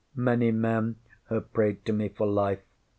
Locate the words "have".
1.29-1.53